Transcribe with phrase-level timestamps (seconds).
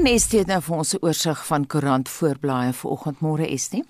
[0.00, 3.82] En Estie het nou vir ons 'n oorsig van koerant voorblaaie vanoggend môre Estie.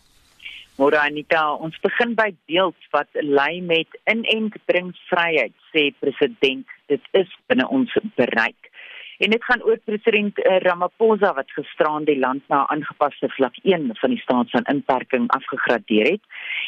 [0.79, 6.67] Môre Anita, ons begin by beeld wat lei met inent bring vryheid sê president.
[6.87, 8.63] Dit is binne ons bereik.
[9.19, 13.91] En dit gaan oor president eh, Ramaphosa wat gisteraan die land na aangepaste vlak 1
[13.95, 16.23] van die staat van inperking afgegradeer het.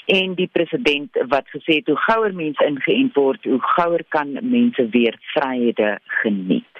[0.06, 4.88] En die president wat gesê het hoe gouer mense ingeënt word, hoe gouer kan mense
[4.88, 6.72] weer vryhede geniet.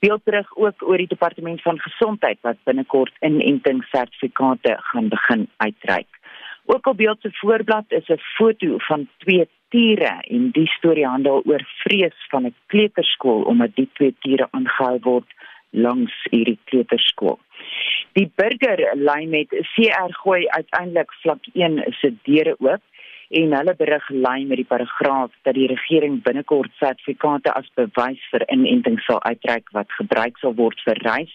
[0.00, 6.08] Beeld terug ook oor die departement van gesondheid wat binnekort inentingssertifikate gaan begin uitreik.
[6.64, 11.42] Ook op beeld se voorblad is 'n foto van twee tiere en die storie handel
[11.44, 15.30] oor vrees van 'n kleuterskool omdat die twee tiere aangehou word
[15.70, 17.38] langs hierdie kleuterskool.
[18.12, 22.82] Die burger lei met CR gooi uiteindelik vlak 1 se deure oop
[23.30, 28.44] en hulle berig lei met die paragraaf dat die regering binnekort sertifikate as bewys vir
[28.50, 31.34] inenting sal uitreik wat gebruik sal word vir reis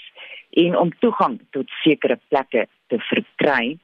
[0.63, 3.77] en om toegang tot sekere plekke te verkry.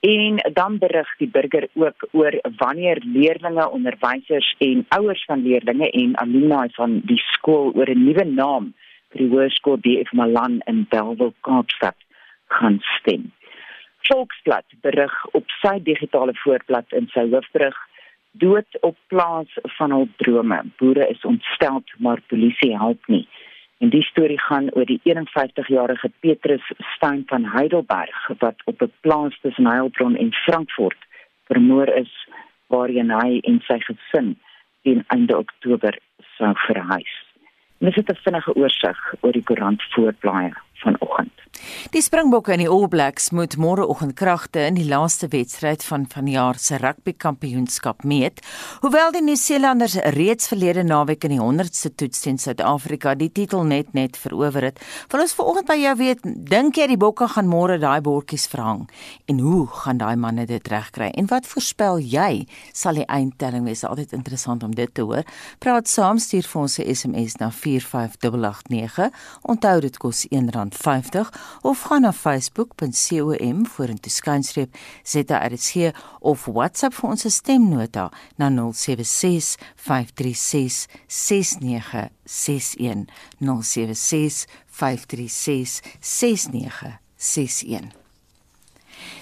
[0.00, 6.16] En dan berig die burger ook oor wanneer leerders, onderwysers en ouers van leerders en
[6.24, 8.72] alumni van die skool oor 'n nuwe naam
[9.12, 11.96] vir die hoërskool DF Malan in Bellville Kaapstad
[12.48, 13.32] gaan stem.
[14.08, 17.76] Volksblad berig op sy digitale voorblad in sy hoofberig
[18.32, 20.62] dood op plaas van hul drome.
[20.78, 23.26] Boere is ontstel, maar polisie help nie.
[23.80, 29.38] En die storie gaan oor die 51-jarige Petrus Stein van Heidelberg wat op 'n plaas
[29.40, 30.98] tussen Heilbron en Frankfurt
[31.46, 32.12] vermoor is
[32.66, 34.38] waarheen hy en sy gesin
[34.82, 35.98] teen einde Oktober
[36.36, 37.14] sou verhuis.
[37.78, 41.40] Dit is 'n vinnige oorsig oor die koerant voorblaaie vanoggend.
[41.90, 46.58] Die Springbokke en die All Blacks moet môreoggend kragte in die laaste wedstryd van vanjaar
[46.58, 48.40] se rugby kampioenskap meet.
[48.84, 53.92] Hoewel die Nieu-Seelanders reeds verlede naweek in die 100ste toets teen Suid-Afrika die titel net
[53.98, 54.80] net verower het,
[55.12, 58.86] wil ons vanoggend by jou weet, dink jy die Bokke gaan môre daai bordjies verhang?
[59.26, 61.10] En hoe gaan daai manne dit regkry?
[61.18, 63.84] En wat voorspel jy sal die eindtelling wees?
[63.84, 65.26] Altyd interessant om dit te hoor.
[65.58, 69.10] Praat saam, stuur vir ons 'n SMS na 45889.
[69.42, 70.26] Onthou dit kos
[70.74, 71.28] R1.50
[71.62, 80.86] of gaan na facebook.com vorentoe skynstreep ZRC of WhatsApp vir ons stemnota na 076 536
[81.06, 83.06] 6961
[83.38, 87.92] 076 536 6961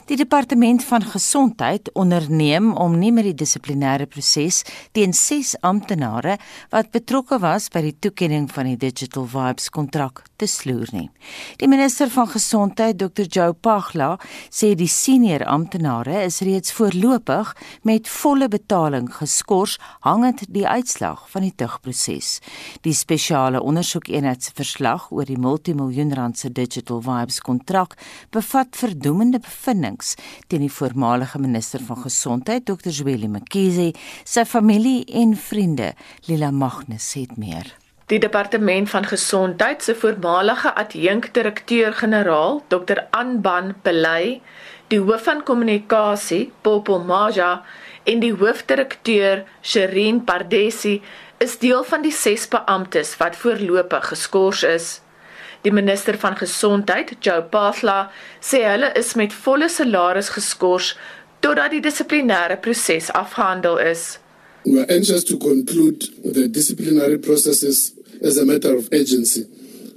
[0.09, 4.63] Die departement van gesondheid onderneem om nie met die dissiplinêre proses
[4.97, 6.39] teen 6 amptenare
[6.73, 11.11] wat betrokke was by die toekenning van die Digital Vibes kontrak te sloer nie.
[11.61, 13.27] Die minister van gesondheid, Dr.
[13.29, 14.15] Joe Pagla,
[14.49, 17.53] sê die senior amptenare is reeds voorlopig
[17.85, 19.77] met volle betaling geskort
[20.09, 22.39] hangend die uitslag van die tugproses.
[22.81, 27.99] Die spesiale ondersoekeenheid se verslag oor die multimiljoen rand se Digital Vibes kontrak
[28.33, 30.15] bevat verdoemende bevindinge onlangs
[30.47, 32.91] teen die voormalige minister van gesondheid Dr.
[32.91, 33.93] Zweli Mkhize,
[34.25, 35.95] sy familie en vriende.
[36.27, 37.75] Lila Magnus het meer.
[38.09, 43.05] Die departement van gesondheid se voormalige adjunkdirekteur-generaal Dr.
[43.11, 44.41] Anban Pelay,
[44.89, 47.63] die hoof van kommunikasie Popo Maja
[48.05, 51.03] en die hoofdirekteur Sherin Pardesi
[51.39, 55.03] is deel van die ses beamptes wat voorlopig geskort is.
[55.63, 58.11] Die minister van gesondheid, Joe Pasla,
[58.41, 60.95] sê hulle is met volle salaris geskort
[61.43, 64.19] totdat die dissiplinêre proses afgehandel is.
[64.65, 67.93] We are anxious to conclude the disciplinary processes
[68.23, 69.47] as a matter of urgency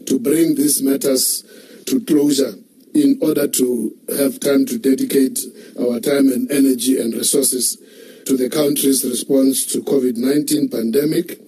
[0.05, 1.43] to bring these matters
[1.85, 2.53] to closure
[2.93, 5.39] in order to have time to dedicate
[5.79, 7.77] our time and energy and resources
[8.25, 11.39] to the country's response to COVID-19 pandemic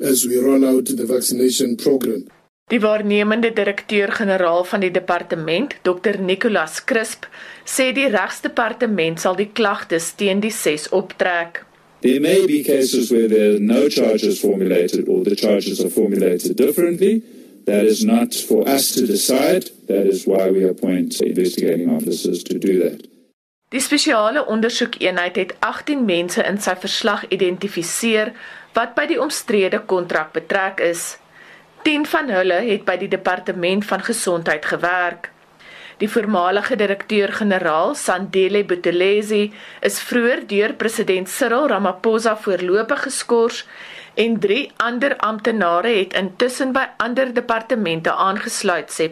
[0.00, 2.26] as we roll out the vaccination program.
[2.70, 7.26] Die waarnemende direkteur-generaal van die departement, Dr Nicolas Crisp,
[7.66, 11.64] sê die regsdepartement sal die klagtes teen die 6 optrek.
[12.00, 16.56] There may be cases where there are no charges formulated or the charges are formulated
[16.56, 17.22] differently.
[17.66, 19.66] That is not for us to decide.
[19.88, 23.02] That is why we appoint investigating officers to do that.
[23.70, 28.32] Die spesiale ondersoekeenheid het 18 mense in sy verslag identifiseer
[28.78, 31.19] wat by die omstrede kontrak betrek is.
[31.82, 35.30] 10 van hulle het by die departement van gesondheid gewerk.
[36.00, 39.50] Die voormalige direkteur-generaal, Sandile Buthelezi,
[39.84, 43.66] is vroeër deur president Cyril Ramaphosa voorlopig geskort
[44.14, 49.10] en drie ander amptenare het intussen by ander departemente aangesluit, sê.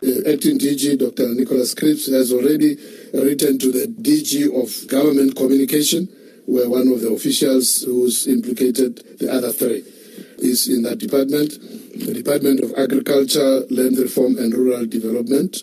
[0.00, 1.34] Uh, acting DG Dr.
[1.34, 2.78] Nicholas Cripps has already
[3.12, 6.08] written to the DG of Government Communication,
[6.44, 9.97] where one of the officials who's implicated the other three.
[10.40, 11.50] Is in that department,
[11.94, 15.56] the Department of Agriculture, Land Reform and Rural Development.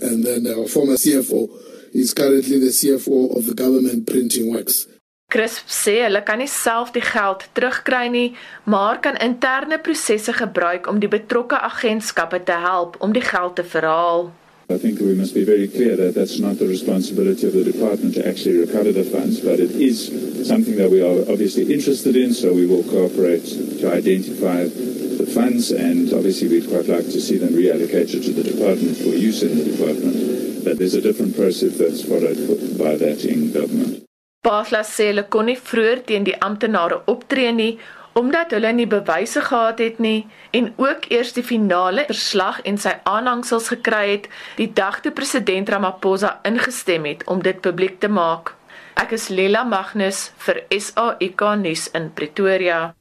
[0.00, 1.48] And then our former CFO
[1.92, 4.86] is currently the CFO of the Government Printing Works.
[5.28, 8.28] Chris sê hulle kan nie self die geld terugkry nie,
[8.64, 13.64] maar kan interne prosesse gebruik om die betrokke agentskappe te help om die geld te
[13.64, 14.30] verhaal.
[14.70, 18.14] I think we must be very clear that that's not the responsibility of the department
[18.16, 20.12] to actually recover the funds, but it is
[20.46, 23.48] something that we are obviously interested in, so we will cooperate
[23.80, 28.44] to identify the funds, and obviously we'd quite like to see them reallocated to the
[28.44, 30.64] department for use in the department.
[30.64, 32.36] But there's a different process that's followed
[32.76, 34.04] by that in government.
[34.44, 37.78] Basla sê hulle kon nie vroeër teen die amptenare optree nie
[38.18, 42.96] omdat hulle nie bewyse gehad het nie en ook eers die finale verslag en sy
[43.06, 44.28] aanhangsels gekry het
[44.58, 48.54] die dag toe president Ramaphosa ingestem het om dit publiek te maak.
[48.98, 52.97] Ek is Lela Magnus vir SAIK nuus in Pretoria.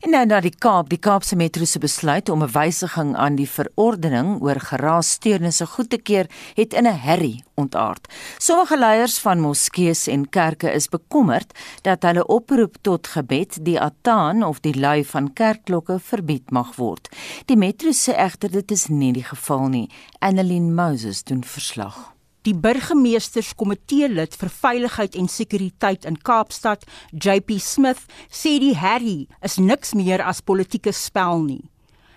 [0.00, 3.48] En nou na die Kaap, die Kaapse Metro se besluit om 'n wysiging aan die
[3.48, 8.08] verordening oor geraassteurnisse goed te keer, het in 'n herrie ontaard.
[8.38, 14.42] Sommige leiers van moskeeë en kerke is bekommerd dat hulle oproep tot gebed, die ataan
[14.42, 17.08] of die lui van kerkklokke verbied mag word.
[17.44, 19.90] Die Metro sê egter dit is nie die geval nie.
[20.18, 22.13] Annelien Moses doen verslag.
[22.44, 29.56] Die burgemeesterskomitee lid vir veiligheid en sekuriteit in Kaapstad, JP Smith, sê die herrie is
[29.56, 31.62] niks meer as politieke spel nie.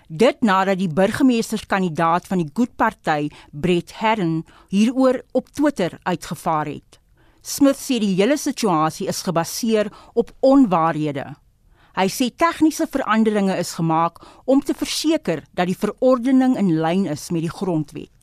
[0.07, 6.99] Dit nadat die burgemeesterskandidaat van die Good Party, Brett Herren, hieroor op Twitter uitgevaar het.
[7.39, 11.29] Smith sê die hele situasie is gebaseer op onwaarhede.
[11.95, 17.29] Hy sê tegniese veranderinge is gemaak om te verseker dat die verordening in lyn is
[17.31, 18.16] met die grondwet.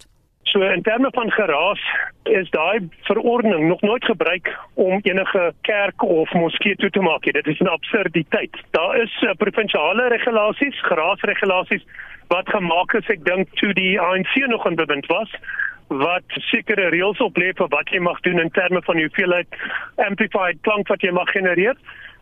[0.55, 1.81] So in terme van geraas
[2.23, 7.23] is daai verordening nog nooit gebruik om enige kerk of moskee toe te maak.
[7.23, 8.55] Dit is 'n absurditeit.
[8.71, 11.85] Daar is uh, provinsiale regulasies, geraasregulasies
[12.29, 15.31] wat gemaak is, ek dink toe die ANC nog in bewind was
[15.87, 19.49] wat sekere reëls oplê vir wat jy mag doen in terme van hoeveelheid
[19.97, 21.75] amplified klank wat jy mag genereer.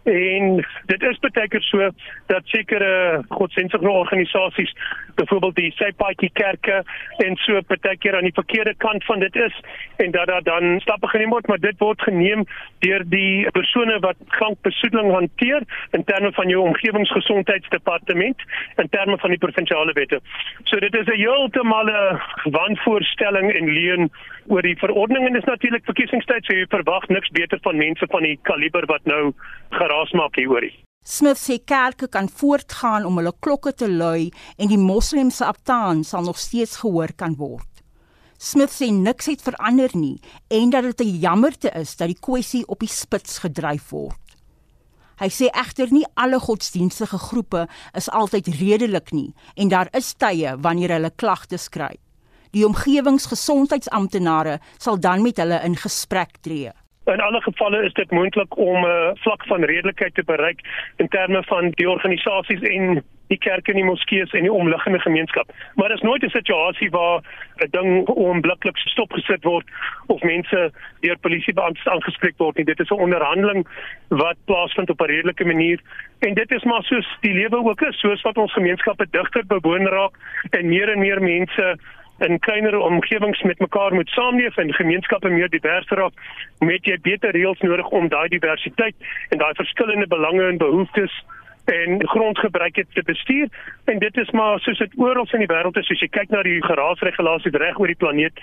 [0.03, 0.57] En
[0.87, 1.91] dit is baie keer so
[2.27, 4.73] dat sekere godsdienstige organisasies,
[5.15, 6.83] byvoorbeeld die Sypaatjie kerke
[7.23, 9.61] en so baie keer aan die verkeerde kant van dit is
[10.03, 12.45] en dat daar dan stappe geneem word, maar dit word geneem
[12.79, 18.43] deur die persone wat klankbesoedeling hanteer in terme van jou omgewingsgesondheidsdepartement
[18.77, 20.21] in terme van die provinsiale wette.
[20.65, 24.11] So dit is 'n heeltemale wanvoorstelling en leuen
[24.49, 28.27] oor die verordening en dis natuurlik verkiesingstyd so jy verwag niks beter van mense van
[28.27, 29.35] die kaliber wat nou
[29.71, 30.67] geraas maak hieroor.
[31.03, 36.23] Smith sê kerke kan voortgaan om hulle klokke te lui en die moslemse aptaan sal
[36.29, 37.69] nog steeds gehoor kan word.
[38.39, 40.19] Smith sê niks het verander nie
[40.51, 44.19] en dat dit 'n jammerte is dat die kwessie op die spits gedryf word.
[45.19, 50.57] Hy sê egter nie alle godsdienstige groepe is altyd redelik nie en daar is tye
[50.59, 51.99] wanneer hulle klagtes kry.
[52.53, 56.69] Die omgewingsgesondheidsamptenare sal dan met hulle in gesprek tree.
[57.05, 60.61] In alle gevalle is dit moontlik om 'n uh, vlak van redelikheid te bereik
[60.97, 63.03] in terme van die organisasies en
[63.33, 65.53] die kerke en die moskeeë en die omliggende gemeenskap.
[65.75, 67.21] Maar dit is nooit 'n situasie waar
[67.65, 69.67] 'n ding onmiddellik stopgesit word
[70.07, 72.65] of mense deur polisiebeamptes aangespreek word nie.
[72.65, 73.67] Dit is 'n onderhandeling
[74.09, 75.81] wat plaasvind op 'n redelike manier
[76.19, 79.87] en dit is maar soos die lewe ook is, soos wat ons gemeenskappe digter bewoon
[79.87, 80.15] raak
[80.51, 81.79] en meer en meer mense
[82.23, 86.13] in kleiner omgewings met mekaar moet saamleef en gemeenskappe meer divers raak,
[86.59, 88.95] moet jy beter reëls nodig om daai diversiteit
[89.29, 91.23] en daai verskillende belange en behoeftes
[91.65, 93.49] en grondgebruike te bestuur.
[93.85, 96.43] En dit is maar soos dit oral in die wêreld is as jy kyk na
[96.43, 98.43] die geraasregulasies reg oor die planeet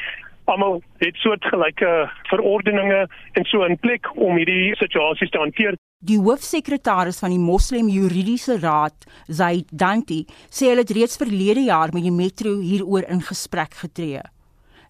[0.49, 7.17] almal het soortgelyke verordeninge en so in plek om hierdie situasies te hanteer Die hoofsekretaris
[7.19, 12.13] van die Moslem Juridiese Raad, Zaid Danti, sê hulle het reeds verlede jaar met die
[12.15, 14.21] metro hieroor in gesprek getree.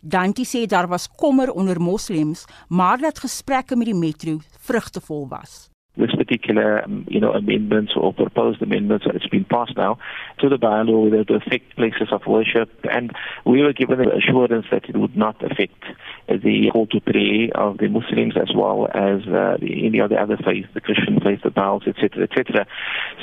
[0.06, 4.38] Danti sê daar was kommer onder moslems, maar dat gesprekke met die metro
[4.70, 5.70] vrugtevol was.
[5.98, 9.98] this particular, um, you know, amendments or proposed amendments that's been passed now
[10.40, 12.70] to the bylaw that affect places of worship.
[12.92, 13.12] And
[13.46, 15.84] we were given the assurance that it would not affect
[16.28, 20.38] the call to pray of the Muslims as well as uh, any of the other
[20.38, 22.68] faiths, the Christian faith, the Baals, etc., etc.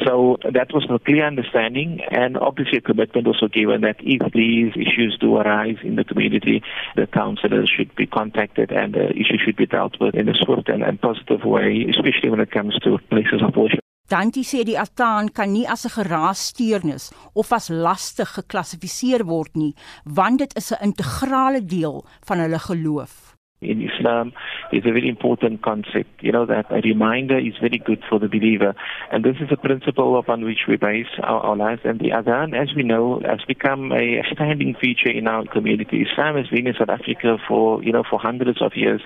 [0.04, 4.72] So that was a clear understanding and obviously a commitment also given that if these
[4.74, 6.62] issues do arise in the community,
[6.96, 10.68] the councillors should be contacted and the issue should be dealt with in a swift
[10.68, 13.80] and, and positive way, especially when it comes to places of worship.
[14.06, 19.74] Danti sê die ataan kan nie as 'n geraassteurnis of as lastig geklassifiseer word nie,
[20.04, 23.25] want dit is 'n integrale deel van hulle geloof.
[23.70, 24.32] In Islam
[24.72, 26.22] is a very important concept.
[26.22, 28.74] You know, that a reminder is very good for the believer.
[29.12, 31.82] And this is a principle upon which we base our, our lives.
[31.84, 36.06] And the Adhan, as we know, has become a standing feature in our community.
[36.10, 39.02] Islam has been in South Africa for, you know, for hundreds of years.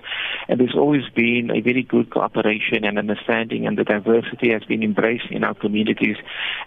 [0.49, 4.83] And there's always been a very good cooperation and understanding and the diversity has been
[4.83, 6.17] embraced in our communities.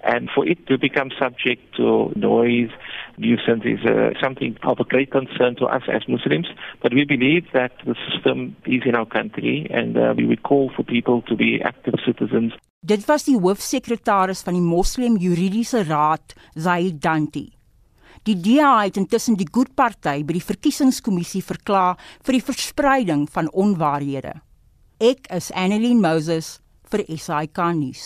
[0.03, 2.69] And for it to become subject to noise,
[3.17, 6.47] nuisance is uh, something of a great concern to us as Muslims.
[6.81, 10.71] But we believe that the system is in our country and uh, we would call
[10.75, 12.53] for people to be active citizens.
[12.83, 17.47] Dit was die hoofsekretaris van die Moslem Juridiese Raad, Zaid Danti.
[18.23, 23.49] Die DA het intussen die Good Party by die verkiesingskommissie verklaar vir die verspreiding van
[23.51, 24.37] onwaarhede.
[25.03, 26.62] Ek is Annelien Moses
[26.93, 28.03] vir SAK nuus.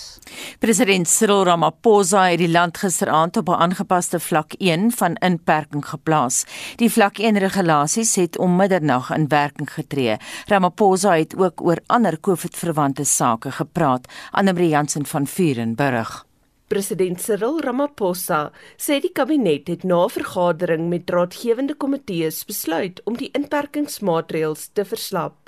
[0.64, 6.46] President Cyril Ramaphosa het die land gisteraand op 'n aangepaste vlak 1 van inperking geplaas.
[6.76, 10.18] Die vlak 1 regulasies het om middernag in werking getree.
[10.48, 14.08] Ramaphosa het ook oor ander COVID-verwante sake gepraat.
[14.32, 16.26] Annelie Jansen van Vuren berig.
[16.68, 23.30] President Cyril Ramaphosa sê die kabinet het na vergadering met raadgewende komitees besluit om die
[23.32, 25.47] inperkingsmaatreëls te verslap.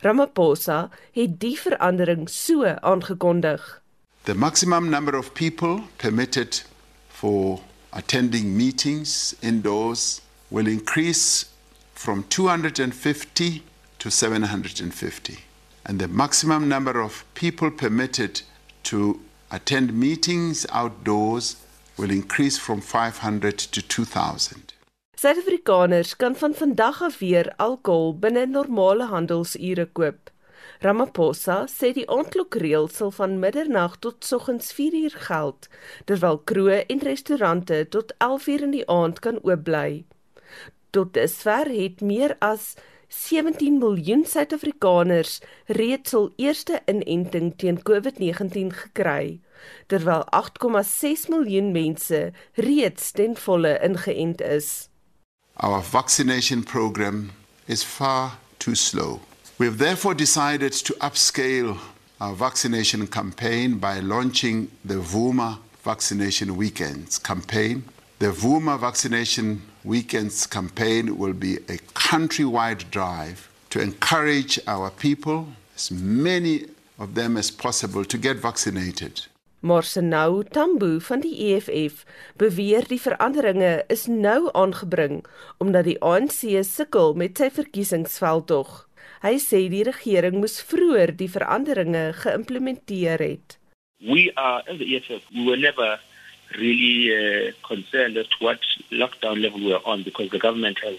[0.00, 3.82] Ramaphosa het die verandering so aangekondig.
[4.24, 6.64] The maximum number of people permitted
[7.08, 7.60] for
[7.90, 11.46] attending meetings indoors will increase
[11.94, 13.62] from 250
[13.98, 15.38] to 750
[15.84, 18.42] and the maximum number of people permitted
[18.82, 19.20] to
[19.50, 21.56] attend meetings outdoors
[21.96, 24.72] will increase from 500 to 2000
[25.20, 30.30] Suid-Afrikaners kan van vandag af weer alkohol binne normale handelsure koop.
[30.80, 35.68] Ramaphosa sê die aandklokreël sal van middernag tot soggens 4uur geld,
[36.08, 39.90] terwyl kroë en restaurante tot 11uur in die aand kan oop bly.
[40.96, 42.72] Tot dusver het meer as
[43.12, 49.36] 17 miljoen Suid-Afrikaners reeds hul eerste inenting teen COVID-19 gekry,
[49.92, 54.89] terwyl 8,6 miljoen mense reeds ten volle ingeënt is.
[55.62, 57.30] Our vaccination program
[57.68, 59.20] is far too slow.
[59.58, 61.78] We have therefore decided to upscale
[62.18, 67.84] our vaccination campaign by launching the VUMA Vaccination Weekends campaign.
[68.20, 75.90] The VUMA Vaccination Weekends campaign will be a countrywide drive to encourage our people, as
[75.90, 76.66] many
[76.98, 79.26] of them as possible, to get vaccinated.
[79.60, 82.04] Maar Senou Tambo van die EFF
[82.40, 85.20] beweer die veranderinge is nou aangebring
[85.58, 88.70] omdat die ANC sukkel met sy verkiesingsveldtog.
[89.20, 93.58] Hy sê die regering moes vroeër die veranderinge geïmplementeer het.
[94.00, 96.00] We are as the EFF we were never
[96.56, 100.96] really uh, concerned as to what lockdown level we are on because the government has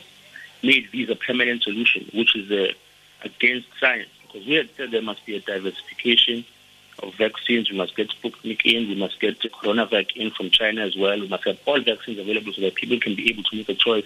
[0.62, 2.70] made these a permanent solution which is uh,
[3.25, 6.46] against science because we had said there must be a diversification
[7.00, 7.69] of vaccines.
[7.69, 8.89] We must get Sputnik in.
[8.89, 11.19] We must get CoronaVac in from China as well.
[11.19, 13.75] We must have all vaccines available so that people can be able to make a
[13.75, 14.05] choice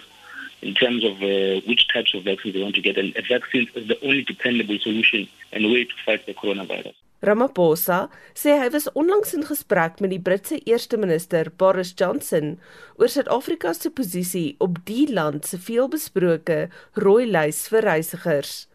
[0.62, 2.98] in terms of uh, which types of vaccines they want to get.
[2.98, 6.94] And a vaccine is the only dependable solution and way to fight the coronavirus.
[7.24, 12.58] Ramaphosa sê hy was onlangs in gesprek met die Britse eerste minister Boris Johnson
[13.00, 16.66] oor Suid-Afrika se posisie op die land se veelbesproke
[17.00, 18.66] rooi lys vir reisigers.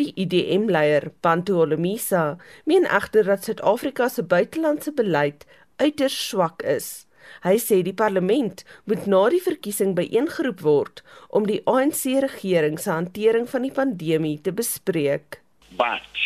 [0.00, 5.46] Die IDM-leier, Bantu Holomisa, meen egter dat Suid-Afrika se buitelandse beleid
[5.78, 7.08] uiters swak is.
[7.44, 12.90] Hy sê die parlement moet na die verkiesing byeengeroep word om die ANC regering se
[12.94, 15.40] hantering van die pandemie te bespreek.
[15.76, 16.22] But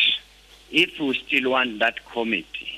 [0.71, 2.71] if we still want that committee,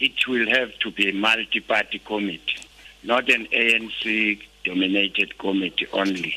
[0.00, 2.64] it will have to be a multi-party committee,
[3.02, 6.36] not an ANC dominated committee only.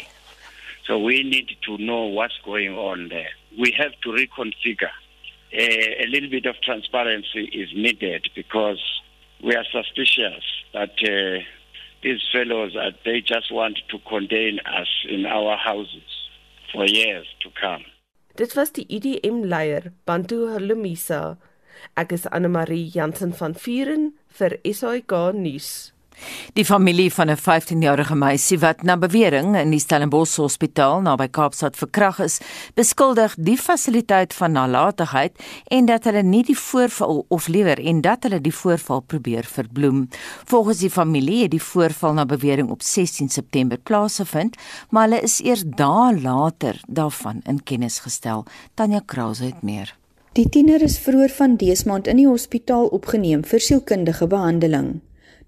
[0.86, 3.32] So we need to know what's going on there.
[3.60, 4.94] We have to reconfigure.
[5.54, 8.82] A, a little bit of transparency is needed because
[9.44, 10.44] we are suspicious
[10.74, 11.44] that uh,
[12.02, 16.10] these fellows are, they just want to contain us in our houses
[16.72, 17.86] for years to come.
[18.36, 21.38] Dit was die IDM leier Bantu Halumisa.
[21.96, 25.93] Ek is Anne Marie Jansen van Vuren vir SAK nuus.
[26.54, 31.76] Die familie van 'n 15-jarige meisie wat na bewering in die Stellenbosch Hospitaal naby Kaapstad
[31.76, 32.40] verkrag is,
[32.74, 35.32] beskuldig die fasiliteit van nalatigheid
[35.68, 40.08] en dat hulle nie die voorval of liewer en dat hulle die voorval probeer verbloem.
[40.46, 44.56] Volgens die familie het die voorval na bewering op 16 September plaasgevind,
[44.90, 48.46] maar hulle is eers dae later daarvan in kennis gestel.
[48.74, 49.96] Tanya Krause het meer.
[50.34, 55.02] Die tiener is vroeër van dese maand in die hospitaal opgeneem vir sielkundige behandeling.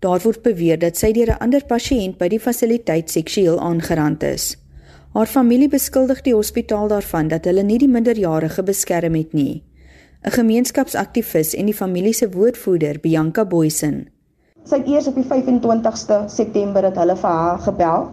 [0.05, 4.43] Daar word beweer dat sy deur 'n ander pasiënt by die fasiliteit seksueel aangerand is.
[5.13, 9.63] Haar familie beskuldig die hospitaal daarvan dat hulle nie die minderjarige beskerm het nie.
[10.25, 14.07] 'n Gemeenskapsaktivis en die familie se woordvoerder, Bianca Boysen.
[14.63, 18.09] Sy het eers op die 25ste September dat hulle vir haar gebel.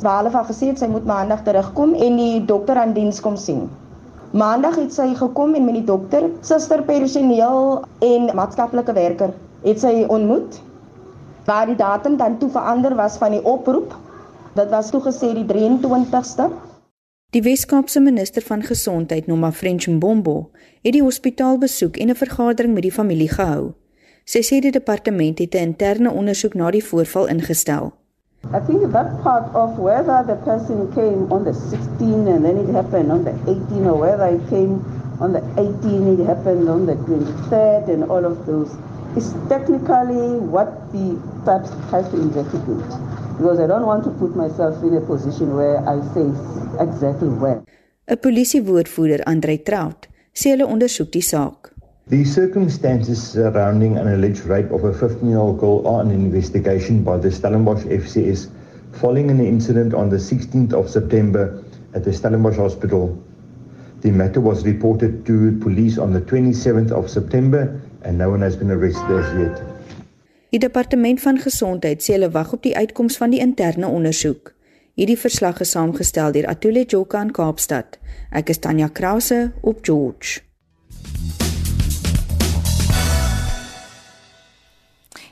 [0.00, 3.36] Waar hulle vir gesê het sy moet maandag terugkom en die dokter aan diens kom
[3.36, 3.70] sien.
[4.32, 10.04] Maandag het sy gekom en met die dokter, suster, personeel en maatskaplike werker het sy
[10.08, 10.60] ontmoet.
[11.44, 13.96] Waar die datum dan toe verander was van die oproep.
[14.54, 16.48] Dit was toe gesê die 23ste.
[17.34, 20.50] Die Weskaapse minister van Gesondheid, Noma French Mbombo,
[20.82, 23.74] het die hospitaal besoek en 'n vergadering met die familie gehou.
[24.24, 27.92] Sy sê die departement het 'n interne ondersoek na die voorval ingestel.
[28.52, 32.74] I think that part of whether the person came on the 16 and then it
[32.74, 34.80] happened on the 18 or whether it came
[35.20, 38.70] on the 18 it happened on the 23rd and all of those
[39.16, 42.84] is technically what the SAPS has to investigate
[43.36, 46.26] because I don't want to put myself in a position where I say
[46.80, 47.62] exactly when.
[48.06, 51.72] 'n Polisiewoordvoerder, Andre Trout, sê hulle ondersoek die saak.
[52.08, 57.30] The circumstances surrounding an alleged rape of a 15-year-old girl are an investigation by the
[57.30, 58.48] Stellenbosch FCS
[58.92, 63.16] following an incident on the 16th of September at the Stellenbosch Hospital.
[64.02, 68.56] The matter was reported to police on the 27th of September and no one has
[68.56, 69.62] been arrested as yet.
[70.54, 74.52] Die departement van gesondheid sê hulle wag op die uitkoms van die interne ondersoek.
[74.94, 77.98] Hierdie verslag is saamgestel deur Atule Joka in Kaapstad.
[78.30, 80.44] Ek is Tanya Krause op George.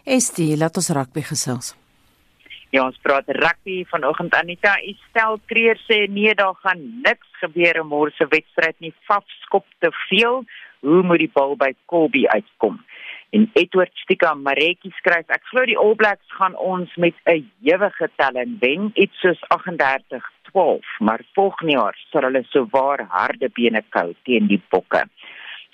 [0.02, 1.76] Estie, laat ons rugby gesels.
[2.73, 4.75] Ja, ons praat rugby vanoggend Anita.
[4.81, 8.95] Estel Kreer sê nee, daar gaan niks gebeur in môre se wedstryd nie.
[9.07, 10.43] Faf skop te veel.
[10.83, 12.81] Hoe moet die bal by Colby uitkom?
[13.31, 18.09] En Edward Stika Maretjie skryf ek glo die All Blacks gaan ons met 'n ewige
[18.17, 24.47] telling wen, iets soos 38-12, maar volgende jaar sal hulle sowaar harde bene kou teen
[24.47, 25.07] die Bokke.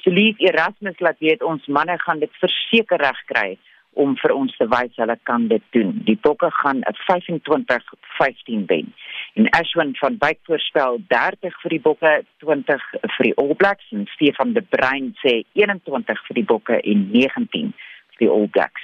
[0.05, 3.59] Solief Erasmus laat weet ons manne gaan dit verseker reg kry
[3.93, 5.93] om vir ons te wys hulle kan dit doen.
[6.07, 8.93] Die Bokke gaan 'n 25-15 wen.
[9.35, 12.83] En Ashwin van Wyk voorspel 30 vir die Bokke, 20
[13.17, 17.75] vir die All Blacks en Stefan de Bruin sê 21 vir die Bokke en 19
[18.11, 18.83] vir die All Blacks.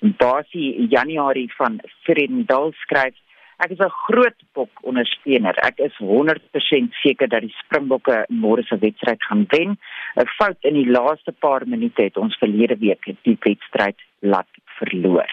[0.00, 3.16] En Basie Januarie van Frendal skryf
[3.60, 5.54] Ek is 'n groot bok ondersteuner.
[5.68, 9.76] Ek is 100% seker dat die Springbokke môre se wedstryd gaan wen.
[10.16, 15.28] 'n Fout in die laaste paar minute het ons verlede week die wedstryd laat verloor.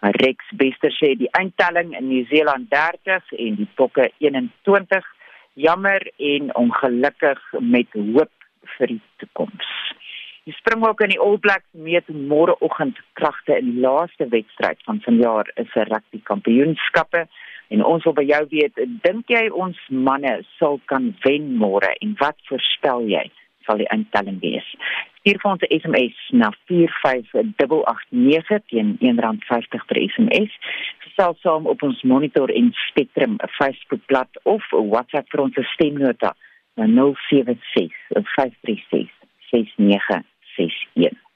[0.00, 5.04] Rex Bester sê die eindtelling in Nieu-Seeland 30 en die Bokke 21.
[5.54, 8.32] Jammer en ongelukkig met hoop
[8.78, 9.70] vir die toekoms.
[10.48, 15.50] Die Springbokke en die All Blacks meet môreoggend kragte in die laaste wedstryd van vanjaar
[15.54, 17.28] is 'n rugby kampioenskappe.
[17.68, 22.14] En ons wil by jou weet, dink jy ons manne sal kan wen môre en
[22.22, 23.24] wat voorspel jy
[23.66, 24.68] sal die intelling wees?
[25.20, 30.50] Stuur vir ons 'n SMS na 45889 teen R1.50 per SMS.
[31.04, 36.34] Gesels saam op ons Monitor en Spectrum Facebookblad of WhatsApp vir ons stemnota
[36.76, 37.92] na 076
[38.36, 39.10] 536
[39.50, 41.27] 6961.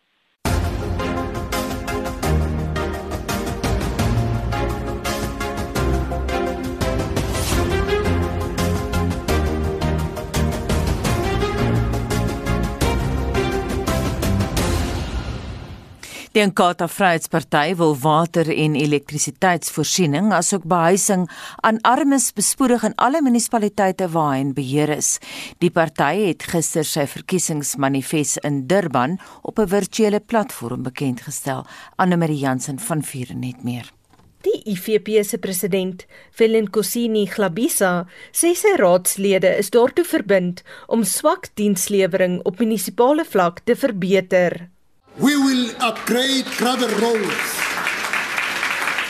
[16.32, 21.26] Die Inkatha Vryheidsparty wil water en elektrisiteitsvoorsiening asook behuising
[21.60, 25.18] aan armes bespoedig in alle munisipaliteite waar hy beheer is.
[25.60, 31.66] Die party het gister sy verkiesingsmanifest in Durban op 'n virtuele platform bekend gestel.
[31.96, 33.92] Anne-Marie Jansen van Vuren net meer.
[34.40, 42.40] Die IFP se president, Velenkosini Glabisa, sê sy raadslede is daartoe verbind om swak dienslewering
[42.44, 44.72] op munisipale vlak te verbeter.
[45.18, 47.62] We will upgrade gravel roads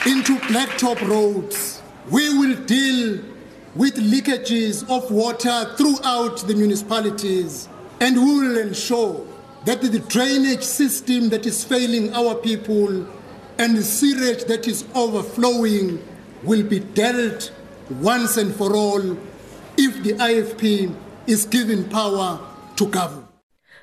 [0.05, 1.81] into blacktop roads.
[2.11, 3.21] We will deal
[3.77, 7.69] with leakages of water throughout the municipalities
[8.01, 9.25] and we will ensure
[9.65, 13.07] that the drainage system that is failing our people
[13.59, 16.03] and the sewage that is overflowing
[16.43, 17.53] will be dealt
[18.01, 19.17] once and for all
[19.77, 20.93] if the IFP
[21.29, 22.41] is given power
[22.75, 23.22] to govern.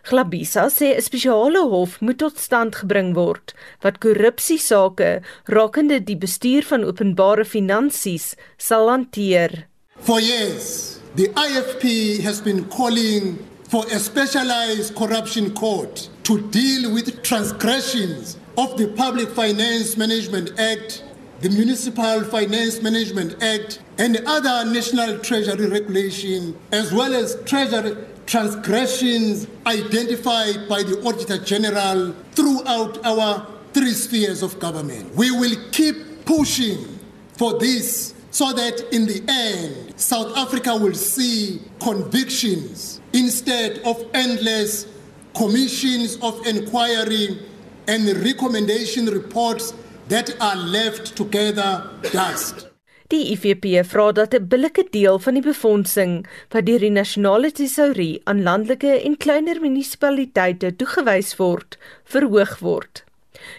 [0.08, 5.22] Glabisa sê 'n spesiale hof moet tot stand gebring word wat korrupsie sake
[5.56, 9.68] rakende die bestuur van openbare finansies sal hanteer.
[10.00, 13.38] For years, the IFP has been calling
[13.72, 21.04] for a specialized corruption court to deal with transgressions of the Public Finance Management Act
[21.42, 29.46] the Municipal Finance Management Act, and other National Treasury regulation, as well as Treasury transgressions
[29.68, 35.14] identified by the Auditor General throughout our three spheres of government.
[35.16, 37.00] We will keep pushing
[37.34, 44.88] for this so that in the end, South Africa will see convictions instead of endless
[45.36, 47.40] commissions of inquiry
[47.88, 49.74] and recommendation reports
[50.08, 52.69] that are left together dust.
[53.10, 58.22] Die IFP vra dat 'n billike deel van die befondsing wat deur die nasionale tesourie
[58.24, 63.04] aan landelike en kleiner munisipaliteite toegewys word, verhoog word.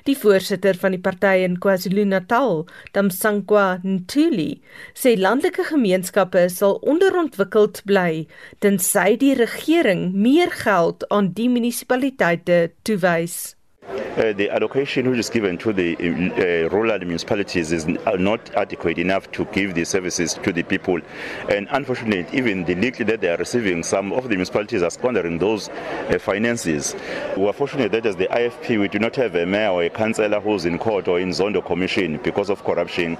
[0.05, 4.61] Die voorsitter van die party in KwaZulu-Natal, Damsankwa Ntuli,
[4.95, 8.27] sê landelike gemeenskappe sal onderontwikkeld bly
[8.59, 13.57] tensy die regering meer geld aan die munisipaliteite toewys.
[13.91, 19.31] Uh, the allocation which is given to the uh, rural municipalities is not adequate enough
[19.33, 21.01] to give the services to the people.
[21.49, 25.39] And unfortunately, even the little that they are receiving, some of the municipalities are squandering
[25.39, 26.95] those uh, finances.
[27.37, 29.91] We are fortunate that as the IFP, we do not have a mayor or a
[29.91, 33.19] councillor who's in court or in Zondo Commission because of corruption.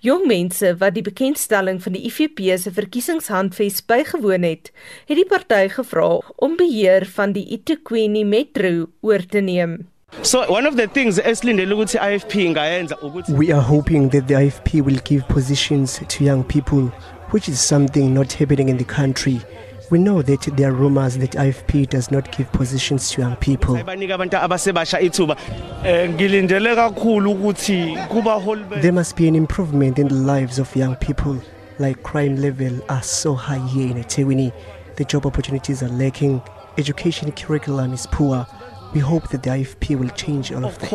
[0.00, 4.72] Jong mense wat die bekendstelling van die IFP se verkiesingshandves bygewoon het,
[5.08, 9.78] het die party gevra om beheer van die eThekwini Metro oor te neem.
[10.22, 14.34] So one of the things esilindele ukuthi IFP ingayenza ukuthi We are hoping that the
[14.34, 16.90] IFP will give positions to young people
[17.32, 19.40] which is something not happening in the country.
[19.90, 23.76] We know that there are rumors that IFP does not give positions to young people.
[23.76, 25.36] banika abantu abasebasha ithuba
[25.84, 30.96] eh ngilindele kakhulu ukuthi kuba There must be an improvement in the lives of young
[30.96, 31.40] people.
[31.78, 34.52] Like crime level are so high here in eThekwini.
[34.96, 36.40] The job opportunities are lacking.
[36.78, 38.46] Education curriculum is poor.
[38.96, 40.88] We hope that the IFP will change all of that.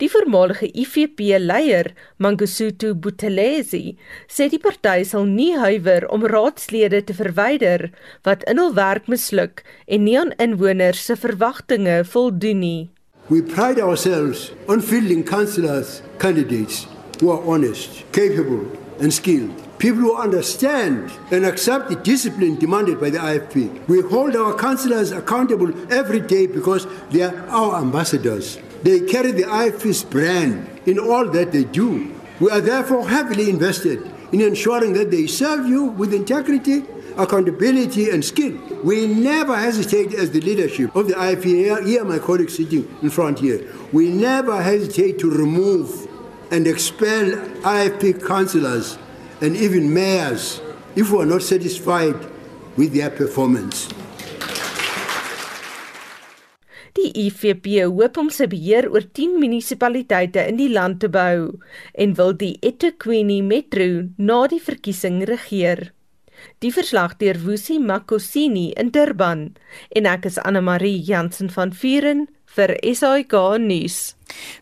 [0.00, 7.18] Die voormalige IFP leier, Mangosuthu Buthelezi, sê die party sal nie huiwer om raadslede te
[7.20, 7.90] verwyder
[8.24, 12.88] wat in hul werk misluk en nie aan inwoners se verwagtinge voldoen nie.
[13.28, 16.86] We pride ourselves on fielding councillors, candidates
[17.20, 18.64] who are honest, capable,
[18.98, 19.67] and skilled.
[19.78, 23.86] People who understand and accept the discipline demanded by the IFP.
[23.86, 28.58] We hold our councillors accountable every day because they are our ambassadors.
[28.82, 32.12] They carry the IFP's brand in all that they do.
[32.40, 36.84] We are therefore heavily invested in ensuring that they serve you with integrity,
[37.16, 38.58] accountability, and skill.
[38.82, 43.38] We never hesitate as the leadership of the IFP, here, my colleagues sitting in front
[43.38, 46.08] here, we never hesitate to remove
[46.50, 47.30] and expel
[47.62, 48.98] IFP councillors
[49.40, 50.60] and even mayors
[50.96, 52.16] if we are not satisfied
[52.76, 53.88] with their performance.
[56.98, 61.52] Die IFP hoop om sy beheer oor 10 munisipaliteite in die land te behou
[61.94, 65.92] en wil die eThekwini Metro na die verkiesing regeer.
[66.62, 69.44] Die verslag deur Woesie Makosini in Durban
[69.94, 73.98] en ek is Anne Marie Jansen van Vuren vir SAK nuus.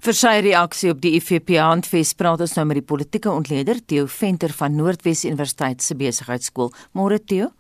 [0.05, 4.07] Vir sy reaksie op die IFP handves praat ons nou met die politieke ontleder Theo
[4.11, 6.73] Venter van Noordwes Universiteit se besigheidskool.
[6.95, 7.53] Môre Theo.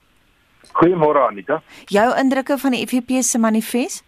[0.77, 1.61] Goeiemôre Anita.
[1.91, 4.05] Jou indrukke van die IFP se manifest?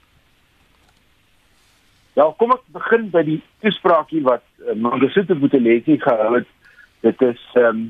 [2.18, 6.48] Ja, kom ek begin by die toespraakie wat uh, Mangosuthu Buthelezi gehou het.
[7.06, 7.86] Dit is ehm um,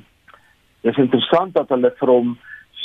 [0.86, 2.34] dis interessant dat hulle vir hom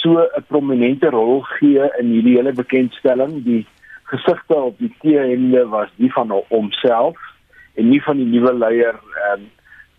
[0.02, 3.44] so 'n prominente rol gee in hierdie hele bekendstelling.
[3.44, 3.68] Die
[4.14, 7.18] gesigte op die T-hemde was die van homself
[7.74, 9.52] en nie van die nuwe leier ehm um,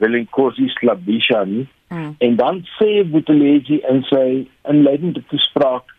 [0.03, 1.69] Welinkosi Slabisha nie.
[1.89, 2.15] Mm.
[2.19, 4.25] En dan sê Buthelezi in sy
[4.69, 5.93] inleidende toespraak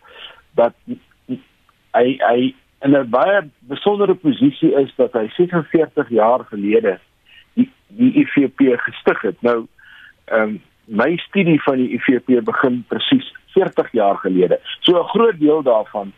[0.60, 0.74] dat
[1.96, 2.52] hy hy
[2.84, 3.40] in 'n baie
[3.72, 6.98] besondere posisie is dat hy 46 jaar gelede
[7.54, 9.42] die die IFP gestig het.
[9.42, 9.66] Nou
[10.24, 14.60] ehm um, my studie van die IFP begin presies 40 jaar gelede.
[14.80, 16.12] So 'n groot deel daarvan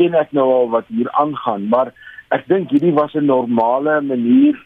[0.00, 1.92] ken ek nou al wat hier aangaan, maar
[2.36, 4.56] ek dink hierdie was 'n normale manier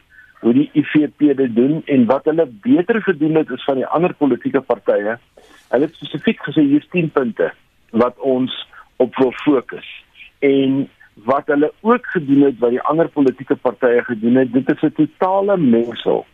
[0.45, 4.13] hoe die IFP dit doen en wat hulle beter gedoen het as van die ander
[4.13, 5.17] politieke partye.
[5.69, 7.51] Hulle het spesifiek gesê hier's 10 punte
[7.91, 8.53] wat ons
[9.01, 9.87] op wil fokus.
[10.39, 10.85] En
[11.25, 14.93] wat hulle ook gedoen het wat die ander politieke partye gedoen het, dit is 'n
[15.01, 16.25] totale mengsel.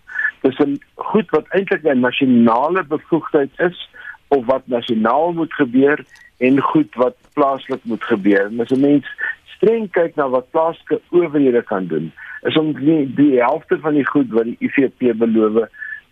[0.41, 3.89] Dis 'n goed wat eintlik 'n nasionale bevoegdheid is
[4.35, 6.03] of wat nasionaal moet gebeur
[6.37, 8.45] en goed wat plaaslik moet gebeur.
[8.45, 9.07] En as 'n mens
[9.55, 14.07] streng kyk na wat plaaslike owerhede kan doen, is om die, die helfte van die
[14.07, 15.67] goed wat die IFP beloof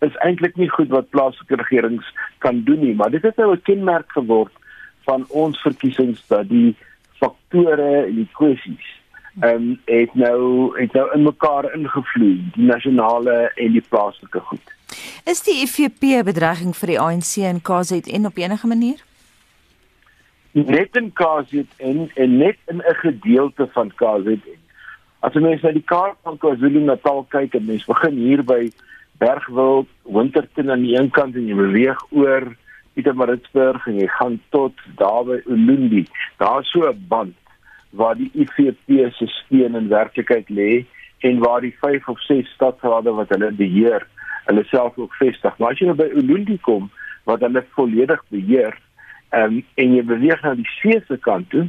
[0.06, 2.06] is eintlik nie goed wat plaaslike regerings
[2.38, 4.52] kan doen nie, maar dit het nou 'n kenmerk geword
[5.04, 6.76] van ons verkiesings dat die
[7.20, 8.88] faktore en die kwessies
[9.40, 14.74] ehm um, het nou het nou in mekaar ingevloei, die nasionale en die plaaslike goed.
[15.24, 19.04] Is die IFP bedreiging vir die ANC en KZN op enige manier?
[20.52, 24.58] Net in KZN en net in 'n gedeelte van KZN.
[25.20, 28.70] As jy mens na die kaart van KwaZulu-Natal kyk en mens begin hier by
[29.18, 32.56] Bergwil, Winterton aan die een kant en jy beweeg oor
[32.94, 36.06] Pietermaritzburg en jy gaan tot daar by Ulundi.
[36.38, 37.36] Daar's so 'n band
[37.90, 40.86] waar die IFP se steun in werklikheid lê
[41.18, 44.06] en waar die 5 of 6 stadsrade wat hulle beheer,
[44.46, 45.58] hulle self ook vestig.
[45.58, 46.88] Maar as jy nou by Ulundi kom
[47.28, 48.76] wat hulle volledig beheer,
[49.36, 51.68] um, en jy beweeg na die see se kant toe,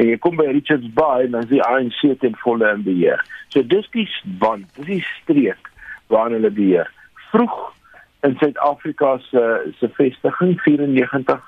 [0.00, 3.22] en jy kom by Richards Bay en dan sien jy ANC ten volle in beheer.
[3.52, 4.08] So dis die
[4.40, 5.70] band, dis die streek
[6.12, 6.90] waarna hulle beheer.
[7.30, 7.58] Vroeg
[8.26, 9.44] in Suid-Afrika se
[9.78, 11.40] se vestiging 94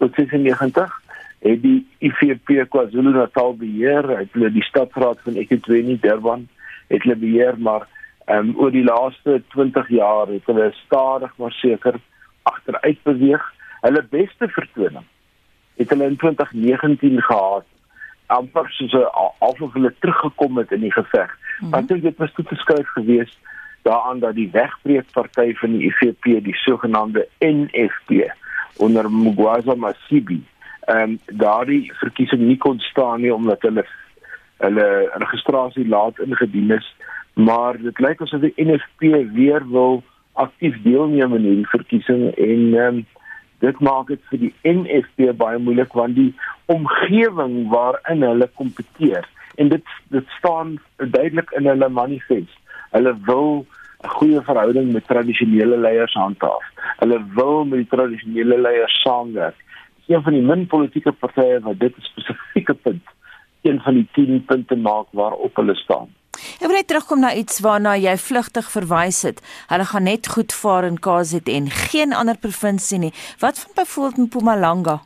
[0.00, 0.98] tot 96
[1.42, 6.46] het die IFP KwaZulu-Natal beheer, hulle die stadsraad van Ekurhuleni Durban
[6.88, 7.88] het hulle beheer, maar
[8.26, 11.94] ehm um, oor die laaste 20 jaar het hulle stadig maar seker
[12.42, 13.52] agteruit beweeg.
[13.80, 15.06] Hulle beste vertoning
[15.76, 17.64] het hulle in 2019 gehad
[18.26, 19.06] amper soos 'n
[19.38, 21.30] alsof hulle teruggekom het in die geveg.
[21.30, 21.70] Mm -hmm.
[21.70, 23.38] Want dit was toe geskryf geweest
[23.82, 28.32] daaraan dat die wegbreekparty van die IFP, die sogenaamde NFP
[28.76, 30.44] onder Mugwaza Masibi,
[30.80, 33.86] ehm um, daardie verkiesing nie kon staan nie omdat hulle
[34.62, 34.88] hulle
[35.24, 36.86] registrasie laat ingedien is,
[37.34, 43.02] maar dit lyk asof die NFP weer wil aktief deelneem in hierdie verkiesing en ehm
[43.02, 43.04] um,
[43.62, 46.32] dit maak dit vir die NFP baie moeilik want die
[46.74, 49.28] omgewing waarin hulle kompeteer
[49.62, 52.56] en dit dit staan duidelik in hulle manifest.
[52.90, 53.64] Hulle wil
[54.02, 56.64] 'n goeie verhouding met tradisionele leiers handhaaf.
[56.98, 59.58] Hulle wil met die tradisionele leiers saamwerk.
[60.06, 63.06] Een van die min politieke partye wat dit 'n spesifieke punt
[63.62, 66.10] een van die 10 punte maak waarop hulle staan.
[66.32, 69.40] Ek wil net terugkom na iets waarna jy vlugtig verwys het.
[69.70, 73.12] Hulle gaan net goed vaar in KZN, geen ander provinsie nie.
[73.38, 75.00] Wat van byvoorbeeld Mpumalanga?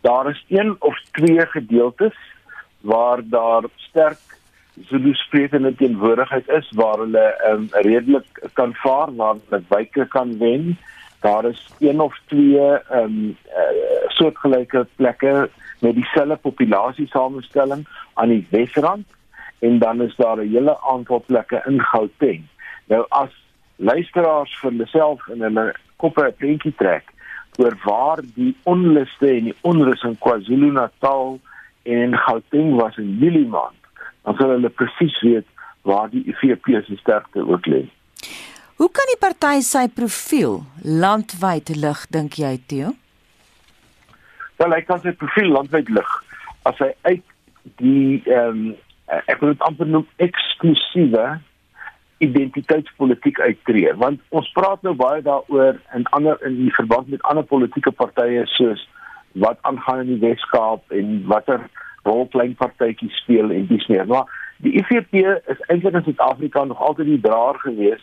[0.00, 2.16] Daar is een of twee gedeeltes
[2.80, 4.18] waar daar sterk
[4.84, 10.78] Zulu sprekende teenwoordigheid is waar hulle um, redelik kan vaar, waar hulle wyke kan wen.
[11.20, 18.46] Daar is een of twee ehm um, uh, soortgelyke plekke met dieselfde populasiesamestelling aan die
[18.50, 19.06] Wesrand
[19.58, 22.46] en dan is daar 'n hele aantal plekke in Gauteng.
[22.86, 23.32] Nou as
[23.76, 27.12] luisteraars vir myself in hulle koppe 'n prentjie trek
[27.56, 31.40] oor waar die onluste en die onrus in KwaZulu-Natal
[31.82, 33.80] en in Gauteng was in Julie maand,
[34.22, 35.46] dan sal hulle presies weet
[35.82, 37.86] waar die IFP se sterkte ook lê.
[38.76, 42.92] Hoe kan die party sy profiel landwyd lig dink jy, Theo?
[44.56, 46.12] Wel, hy kan sy profiel landwyd lig.
[46.68, 47.24] As hy uit
[47.82, 48.74] die ehm um,
[49.06, 51.26] ek wil dit amper noem eksklusiewe
[52.24, 57.46] identiteitspolitiek uittreë want ons praat nou baie daaroor in ander in die verband met ander
[57.46, 58.82] politieke partye soos
[59.44, 61.68] wat aangaan in die Weskaap en watter
[62.08, 64.06] rol klein partytjies speel en dis meer.
[64.10, 64.26] Maar
[64.64, 68.02] die IFP is eintlik in Suid-Afrika nog altyd die draer gewees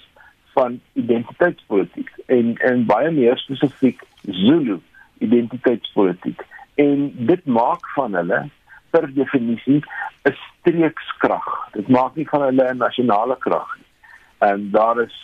[0.53, 4.79] van identiteitspolitiek en en baie meer spesifiek Zulu
[5.23, 6.43] identiteitspolitiek
[6.81, 8.43] en dit maak van hulle
[8.93, 9.81] per definisie
[10.29, 11.47] 'n streekskrag.
[11.71, 13.91] Dit maak nie van hulle 'n nasionale krag nie.
[14.49, 15.17] En daar is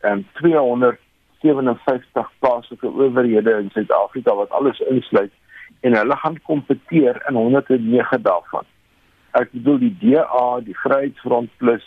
[0.00, 5.32] en 257 plaaslike owerhede in Suid-Afrika wat alles insluit
[5.80, 8.64] en hulle gaan kompeteer in 109 daarvan.
[9.30, 11.86] Ek bedoel die DA, die Vryheidsfront Plus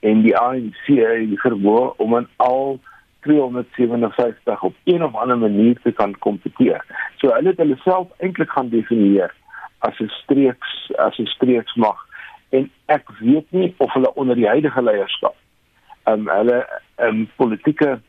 [0.00, 2.80] en die ANC die verhoor om aan al
[3.22, 6.84] 257 op een of ander manier te kan kompeteer.
[7.16, 9.34] So hulle het hulle self eintlik gaan definieer
[9.78, 11.98] as 'n streeks as 'n streeksmag
[12.50, 15.36] en ek weet nie of hulle onder die huidige leierskap
[16.04, 16.58] um hulle
[16.96, 18.00] um politieke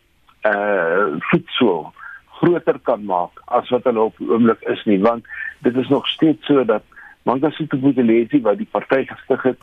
[0.49, 1.93] uh voetsel
[2.39, 5.27] groter kan maak as wat hulle op oomblik is nie want
[5.67, 6.83] dit is nog steeds so dat
[7.23, 9.61] Mangosuthu Buthelezi wat die party gestig het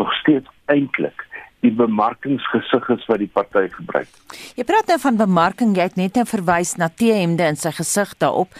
[0.00, 1.26] nog steeds eintlik
[1.62, 4.10] die bemarkingsgesig is wat die party gebruik.
[4.58, 8.14] Jy praat nou van bemarking, jy het net nou verwys na T-hemde in sy gesig
[8.22, 8.54] daarop.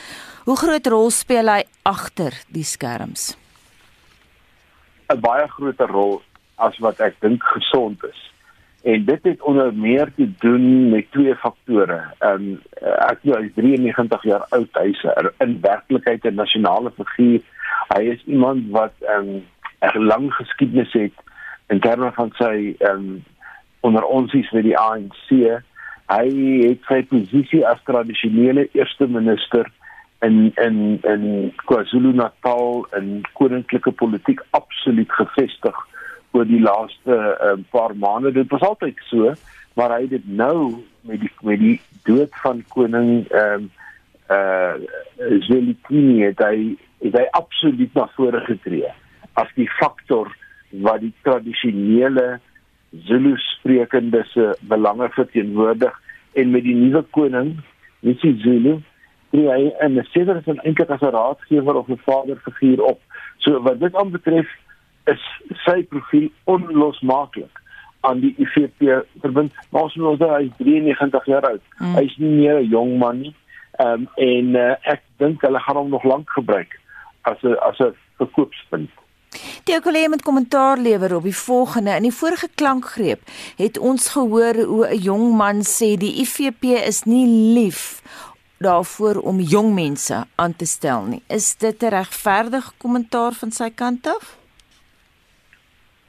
[0.47, 3.33] Hoe groot rol speel hy agter die skerms?
[5.13, 6.23] 'n Baie groter rol
[6.57, 8.21] as wat ek dink gesond is.
[8.83, 12.01] En dit het onder meer te doen met twee faktore.
[12.19, 12.61] Ehm um,
[13.11, 15.03] ek nou is 93 jaar oud, hy's
[15.39, 17.43] in werklikheid 'n nasionale figuur.
[17.95, 19.43] Hy is iemand wat ehm um,
[19.91, 21.22] 'n lang geskiedenis het
[21.73, 23.21] in terme van sy ehm um,
[23.83, 25.31] onder ons is met die ANC.
[26.13, 26.27] Hy
[26.63, 29.67] het sy posisie as tradisionele eerste minister
[30.23, 30.77] in in
[31.13, 31.25] in
[31.67, 33.09] KwaZulu-Natal en
[33.39, 35.81] koninklike politiek absoluut gevestig
[36.33, 38.33] oor die laaste uh, paar maande.
[38.33, 39.33] Dit was altyd so,
[39.75, 43.71] maar hy het nou met die met die dood van koning ehm um,
[44.33, 44.75] uh
[45.47, 48.89] Zwelithini het hy het hy absoluut na vore getree
[49.41, 50.31] as die faktor
[50.81, 52.41] wat die tradisionele
[52.93, 56.01] Zulu sprekende se belange verteenwoordig
[56.33, 57.55] en met die nuwe koning,
[58.01, 58.81] Nisi Zulu,
[59.33, 63.01] tree hy in 'n sekere sin eintlik as 'n raadgewer of 'n vaderfiguur op.
[63.39, 64.49] So wat dit aanbetref
[65.05, 65.23] is
[65.65, 67.61] sy profiel onlosmaaklik
[68.01, 69.55] aan die IFP verbind.
[69.71, 71.63] Maar ons moet hy is 93 jaar oud.
[71.79, 71.95] Mm.
[71.95, 73.35] Hy is nie meer 'n jong man nie.
[73.79, 76.81] Ehm um, en uh, ek dink hulle gaan hom nog lank gebruik
[77.23, 78.91] as 'n as 'n verkoopspunt.
[79.65, 83.21] Die kollega met kommentaar lewer op die volgende in die vorige klankgreep
[83.57, 88.03] het ons gehoor hoe 'n jong man sê die IFP is nie lief
[88.59, 91.23] daarvoor om jong mense aan te stel nie.
[91.29, 94.37] Is dit 'n regverdige kommentaar van sy kant af?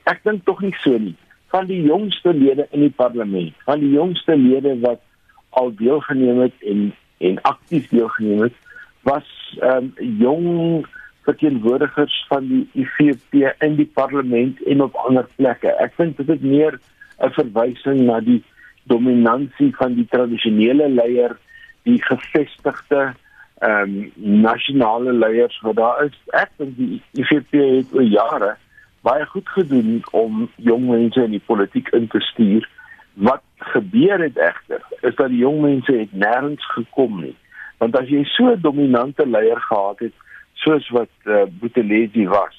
[0.03, 1.15] Ek dink tog nie so nie.
[1.47, 5.01] Van die jongste lede in die parlement, van die jongste lede wat
[5.49, 8.53] al deelgeneem het en en aktief deelgeneem het,
[9.01, 10.85] was ehm um, jong
[11.23, 13.33] verteenwoordigers van die IFP
[13.63, 15.71] in die parlement en op ander plekke.
[15.83, 16.79] Ek vind dit is meer
[17.19, 18.43] 'n verwysing na die
[18.83, 21.37] dominansie van die tradisionele leier,
[21.83, 23.13] die gevestigde
[23.63, 26.17] ehm um, nasionale leiers wat daar is.
[26.33, 28.55] Ek dink die IFP het oor jare
[29.03, 32.67] baie goed gedoen om jong mense in die politiek in te stuur.
[33.13, 37.35] Wat gebeur het egter is dat die jong mense het nêrens gekom nie.
[37.77, 40.13] Want as jy so 'n dominante leier gehad het,
[40.53, 42.55] soos wat uh, Buthelezi was,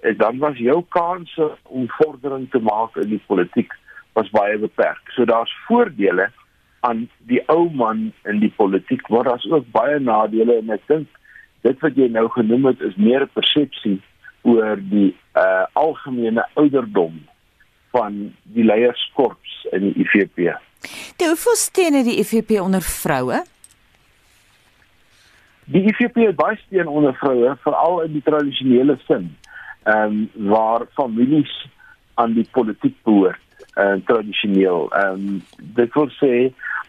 [0.00, 3.72] en dan was jou kanse om vordering te maak in die politiek
[4.12, 5.12] was baie beperk.
[5.14, 6.30] So daar's voordele
[6.80, 11.08] aan die ou man in die politiek, maar daar's ook baie nadele en ek dink
[11.66, 13.98] dit wat jy nou genoem het is meer persepsie
[14.48, 17.20] oor die uh, algemene ouderdom
[17.92, 18.20] van
[18.54, 20.54] die leierskorps in die IFP.
[21.20, 23.42] Die hoeveel steun het die IFP onder vroue?
[25.70, 29.28] Die IFP het baie steun onder vroue, veral in die tradisionele sin.
[29.82, 31.52] Ehm um, waar families
[32.14, 34.88] aan die politiek behoort, uh, tradisioneel.
[34.90, 35.36] Ehm um,
[35.78, 36.32] dit wil sê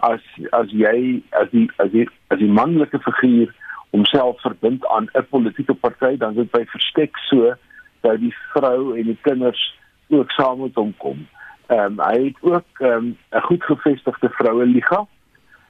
[0.09, 3.53] as as jy as die as die as die manlike figuur
[3.93, 7.53] homself verbind aan 'n politieke party, dan dit by verstek so
[8.01, 9.61] dat die vrou en die kinders
[10.09, 11.27] ook saam met hom kom.
[11.67, 15.05] Ehm um, hy het ook ehm, 'n um, goed gevestigde vroue liga.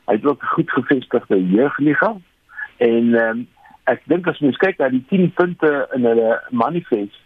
[0.08, 2.16] Hy het ook 'n goed gevestigde jeugliga
[2.82, 3.48] En ehm um,
[3.90, 7.18] ek dink as mens kyk na die 10 punte in hulle manifest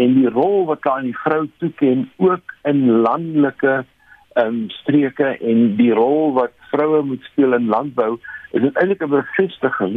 [0.00, 5.62] en die rol wat aan die vrou toeken ook in landelike ehm um, streke en
[5.80, 8.16] die rol wat vroue moet speel in landbou,
[8.56, 9.96] is dit eintlik 'n bevestiging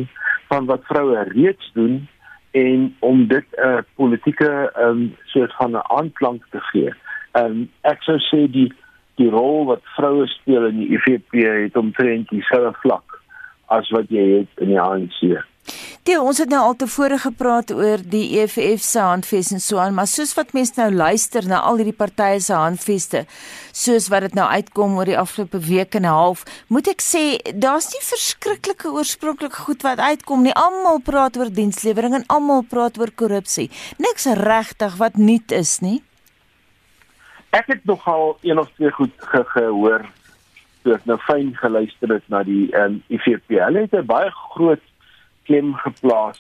[0.52, 2.08] van wat vroue reeds doen
[2.52, 6.92] en om dit 'n uh, politieke ehm um, soort van 'n aanklank te gee.
[7.32, 8.72] Ehm um, ek sou sê die
[9.16, 13.17] die rol wat vroue speel in die IFP het omtrent dieselfde vlak
[13.74, 15.46] as wat jy het in die ANC.
[16.08, 19.96] Dit ons het nou al tevore gepraat oor die EFF se handves en so aan,
[19.98, 23.26] maar soos wat mense nou luister na al hierdie partye se handveste,
[23.76, 27.24] soos wat dit nou uitkom oor die afgelope week en 'n half, moet ek sê
[27.52, 30.56] daar's nie verskriklike oorspronklike goed wat uitkom nie.
[30.56, 33.70] Almal praat oor dienslewering en almal praat oor korrupsie.
[33.98, 36.04] Niks regtig wat nuut is nie.
[37.52, 40.06] Ek het nogal een of twee goed ge gehoor
[40.96, 43.58] ek nou fyn geluister het na die um, IFP.
[43.60, 44.84] Hulle het 'n baie groot
[45.46, 46.40] klem geplaas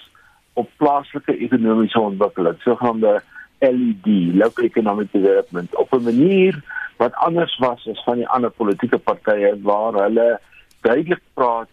[0.53, 3.21] op plaaslike ekonomiese ontwikkeling, sogenaamde
[3.59, 6.61] LED, local economic development, op 'n manier
[6.97, 10.39] wat anders was as van die ander politieke partye waar hulle
[10.81, 11.69] duidelik praat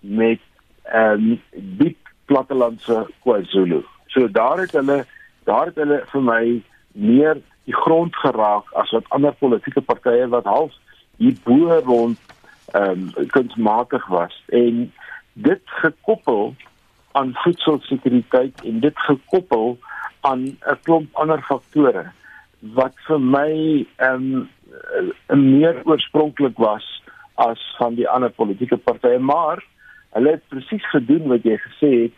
[0.00, 0.40] met
[0.82, 3.82] ehm um, diep plattelandse KwaZulu.
[4.06, 5.04] So daar het hulle
[5.44, 6.62] daar het hulle vir my
[6.92, 10.72] meer die grond geraak as wat ander politieke partye wat half
[11.16, 12.18] hier bo rond
[12.74, 14.92] ehm um, kunsmatig was en
[15.32, 16.54] dit gekoppel
[17.12, 19.78] aan voedselsekuriteit en dit gekoppel
[20.20, 22.10] aan 'n klomp ander faktore
[22.60, 24.48] wat vir my ehm
[25.28, 27.02] um, meer oorspronklik was
[27.34, 29.64] as van die ander politieke partye maar
[30.10, 32.14] hulle het presies gedoen wat jy gesê het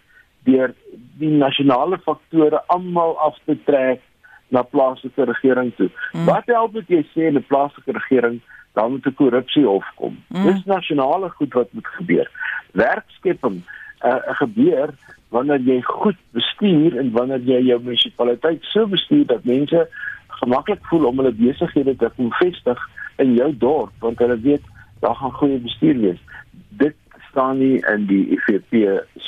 [0.48, 0.74] deur
[1.20, 4.00] die nasionale faktore almal af te trek
[4.48, 5.90] na plaaslike regering toe.
[6.12, 6.24] Hmm.
[6.24, 8.40] Wat help dit jy sê 'n plaaslike regering
[8.78, 10.14] dan moet 'n korrupsie hof kom.
[10.28, 10.44] Mm.
[10.46, 12.30] Dis nasionale goed wat moet gebeur.
[12.72, 13.62] Werkskepping
[14.04, 14.88] uh, gebeur
[15.28, 19.88] wanneer jy goed bestuur en wanneer jy jou munisipaliteit so bestuur dat mense
[20.26, 22.78] gemaklik voel om hulle besighede te kom vestig
[23.16, 24.64] in jou dorp want hulle weet
[25.00, 26.22] daar gaan goeie bestuur wees.
[26.68, 26.94] Dit
[27.30, 28.72] staan nie in die IFP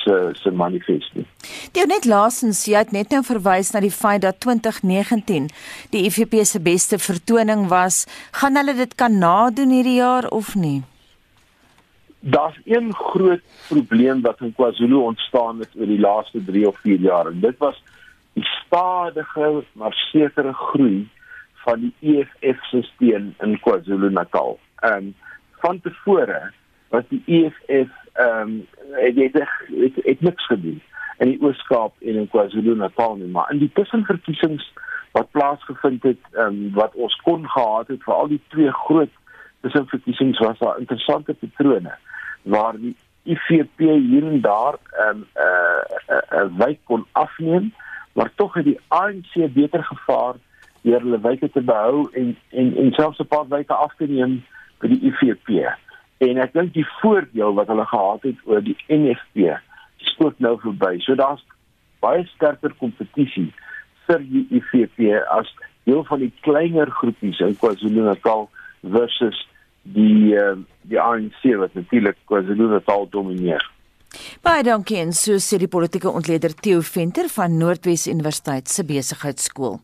[0.02, 1.26] se se manifesto.
[1.70, 5.44] Dit net laasens, jy het net nou verwys na die feit dat 2019
[5.92, 8.08] die IFP se beste vertoning was.
[8.40, 10.80] Gaan hulle dit kan nadoen hierdie jaar of nie?
[12.34, 17.06] Daar's een groot probleem wat in KwaZulu ontstaan het oor die laaste 3 of 4
[17.06, 17.78] jaar en dit was
[18.34, 21.06] die stadige maar sekere groei
[21.62, 24.58] van die EFF-stelsel in KwaZulu-Natal.
[24.82, 25.14] Ehm um,
[25.62, 26.50] van tevore
[26.90, 28.66] was die EFF ehm um,
[28.98, 30.82] het het, het het niks gedoen
[31.20, 34.64] in die Oos-Kaap en in KwaZulu-Natal nie, maar in die tussenverkiesings
[35.12, 39.12] wat plaasgevind het, um, wat ons kon gehad het vir al die twee groot
[39.60, 41.92] tussenverkiesings was daar interessante patrone
[42.42, 42.94] waar die
[43.28, 47.72] IFP hier en daar ehm um, 'n uh, 'n uh, uh, wyk kon afneem,
[48.12, 50.34] maar tog het die ANC beter gevaar
[50.82, 54.42] deur hulle wyke te behou en en en selfs 'n paar wyke af te neem
[54.78, 55.48] vir die IFP.
[56.18, 59.60] En ek dink die voordeel wat hulle gehad het oor die NFP
[60.12, 60.98] spook nou verby.
[61.04, 61.42] So daar's
[62.00, 63.50] baie sterker kompetisie
[64.06, 65.50] vir die IFP as
[65.88, 68.48] deel van die kleiner groepies in KwaZulu-Natal
[68.94, 69.36] versus
[69.82, 70.56] die uh,
[70.88, 73.62] die ANC wat natuurlik KwaZulu-Natal domineer.
[74.42, 79.78] Baie dankie en so sê die politieke ontleder Theo Venter van Noordwes Universiteit se besigheidskool.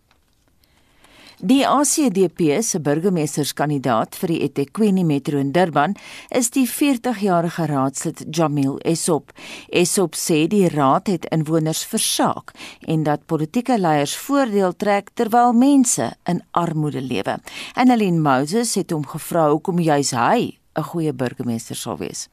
[1.36, 5.92] Die ACDP se burgemeesterskandidaat vir die eThekwini Metro in Durban
[6.32, 9.34] is die 40-jarige raadslid Jamil Esop.
[9.68, 12.54] Esop sê die raad het inwoners versaak
[12.88, 17.36] en dat politieke leiers voordeel trek terwyl mense in armoede lewe.
[17.76, 22.30] Annelien Moses het hom gevra hoekom juis hy 'n goeie burgemeester sou wees.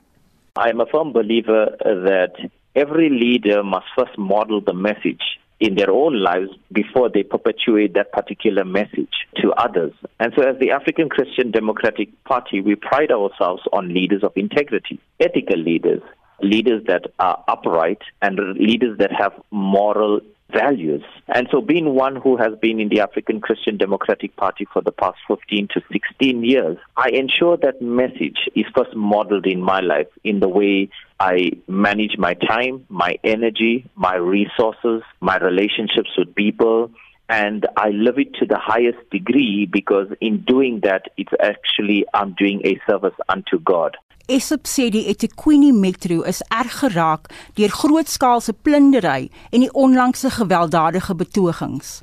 [0.55, 2.39] I am a firm believer that
[2.71, 8.11] every leader must first model the message in their own lives before they perpetuate that
[8.11, 9.93] particular message to others.
[10.19, 14.99] And so, as the African Christian Democratic Party, we pride ourselves on leaders of integrity,
[15.19, 16.01] ethical leaders,
[16.41, 20.21] leaders that are upright, and leaders that have moral
[20.53, 21.03] values.
[21.27, 24.91] And so, being one who has been in the African Christian Democratic Party for the
[24.91, 30.07] past 15 to 16 years, I ensure that message is first modeled in my life
[30.23, 30.89] in the way
[31.19, 36.91] I manage my time, my energy, my resources, my relationships with people.
[37.29, 42.35] And I love it to the highest degree because in doing that, it's actually I'm
[42.37, 43.97] doing a service unto God.
[44.31, 47.25] Esop sê die eThekwini Metro is erg geraak
[47.57, 51.97] deur grootskaalse plundering en die onlangse gewelddadige betogings.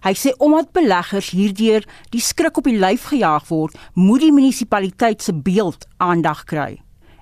[0.00, 5.20] Hy sê omdat beleggers hierdeur die skrik op die lyf gejaag word, moet die munisipaliteit
[5.20, 6.78] se beeld aandag kry.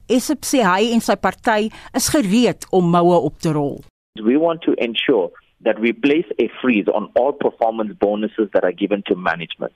[0.07, 3.81] Esop sê hy en sy party is gereed om moue op te rol.
[4.15, 5.33] We want to ensure
[5.67, 9.75] that we place a freeze on all performance bonuses that are given to management.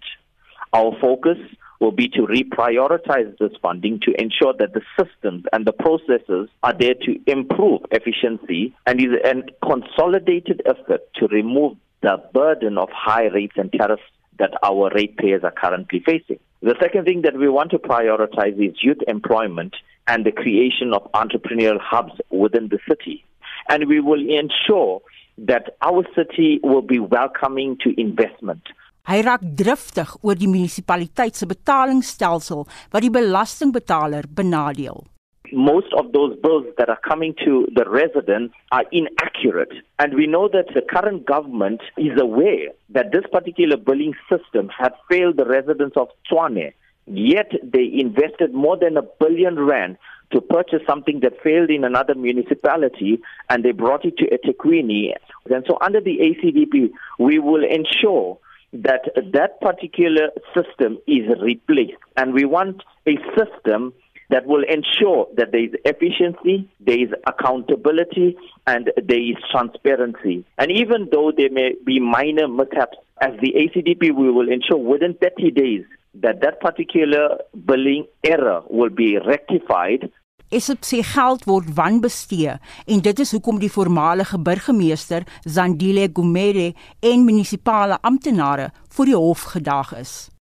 [0.70, 1.42] Our focus
[1.80, 6.74] will be to reprioritize this funding to ensure that the systems and the processes are
[6.78, 13.26] there to improve efficiency and is a consolidated effort to remove the burden of high
[13.26, 14.02] rates and tariffs
[14.38, 16.38] that our ratepayers are currently facing.
[16.62, 19.74] The second thing that we want to prioritize is youth employment
[20.06, 23.24] and the creation of entrepreneurial hubs within the city.
[23.68, 25.00] And we will ensure
[25.38, 28.62] that our city will be welcoming to investment.
[29.08, 35.06] Hy raak driftig oor die munisipaliteit se betalingsstelsel wat die belastingbetaler benadeel.
[35.52, 39.72] Most of those bills that are coming to the residents are inaccurate.
[39.98, 44.92] And we know that the current government is aware that this particular billing system had
[45.08, 46.72] failed the residents of Tswane.
[47.06, 49.96] Yet they invested more than a billion rand
[50.30, 55.14] to purchase something that failed in another municipality and they brought it to eThekwini.
[55.50, 58.38] And so under the ACDP, we will ensure
[58.72, 59.02] that
[59.32, 61.98] that particular system is replaced.
[62.16, 63.92] And we want a system
[64.30, 70.44] that will ensure that there is efficiency, there is accountability, and there is transparency.
[70.56, 75.14] And even though there may be minor mishaps, as the ACDP, we will ensure within
[75.14, 80.10] 30 days that that particular billing error will be rectified
[80.50, 82.56] Esop sê geld word wanbestee
[82.90, 86.72] en dit is hoekom die voormalige burgemeester Zandile Gumede
[87.10, 90.14] en munisipale amptenare voor die hof gedag is.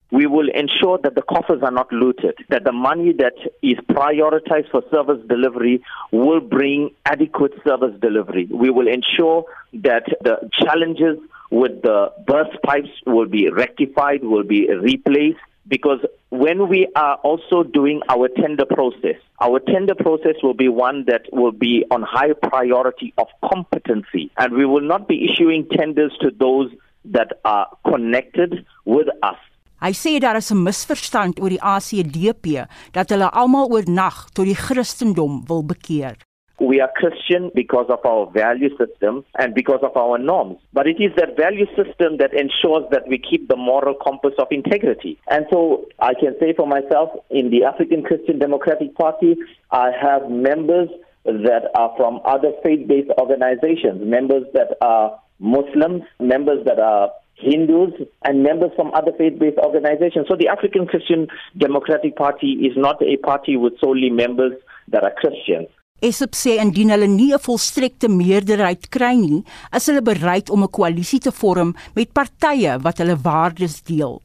[0.09, 4.69] We will ensure that the coffers are not looted, that the money that is prioritized
[4.73, 5.77] for service delivery
[6.11, 8.47] will bring adequate service delivery.
[8.49, 9.45] We will ensure
[9.83, 11.17] that the challenges
[11.51, 15.99] with the burst pipes will be rectified, will be replaced, because
[16.29, 21.21] when we are also doing our tender process, our tender process will be one that
[21.31, 26.31] will be on high priority of competency, and we will not be issuing tenders to
[26.31, 26.69] those
[27.05, 29.37] that are connected with us.
[29.83, 32.45] Hy sê daar is 'n misverstand oor die ACDP
[32.93, 36.15] dat hulle almal oornag tot die Christendom wil bekeer.
[36.59, 40.59] We are Christian because of our value system and because of our norms.
[40.71, 44.47] But it is that value system that ensures that we keep the moral compass of
[44.51, 45.19] integrity.
[45.29, 49.35] And so I can say for myself, in the African Christian Democratic Party,
[49.71, 50.89] I have members
[51.25, 57.93] that are from other faith based organizations, members that are Muslims, members that are Hindus,
[58.23, 60.27] and members from other faith based organizations.
[60.29, 61.27] So the African Christian
[61.57, 64.53] Democratic Party is not a party with solely members
[64.89, 65.67] that are Christians.
[66.03, 69.43] Esop sê indien hulle nie 'n volstrekte meerderheid kry nie,
[69.77, 74.21] is hulle bereid om 'n koalisie te vorm met partye wat hulle waardes deel.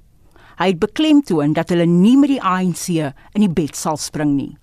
[0.59, 4.57] Hy het beklemtoon dat hulle nie met die ANC in die bed sal spring nie.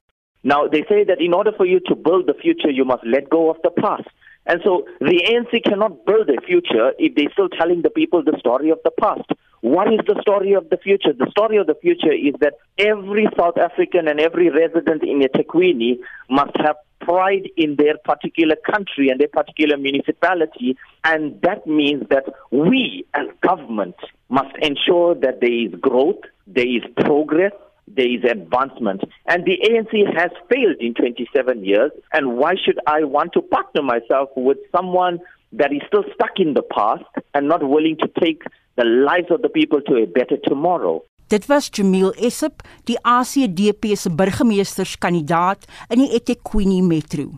[0.43, 3.29] Now they say that in order for you to build the future you must let
[3.29, 4.11] go of the past.
[4.45, 8.37] And so the ANC cannot build a future if they're still telling the people the
[8.39, 9.29] story of the past.
[9.61, 11.11] What is the story of the future?
[11.11, 15.97] The story of the future is that every South African and every resident in eThekwini
[16.29, 20.77] must have pride in their particular country and their particular municipality.
[21.03, 23.95] And that means that we as government
[24.29, 27.51] must ensure that there is growth, there is progress,
[27.87, 29.01] there is advancement.
[29.27, 31.91] And the ANC has failed in 27 years.
[32.13, 35.19] And why should I want to partner myself with someone
[35.53, 38.43] that is still stuck in the past and not willing to take
[38.75, 41.03] the lives of the people to a better tomorrow?
[41.27, 47.31] Dit was Jamil Essop, die ACDP se burgemeesterskandidaat in die eThekwini Metro.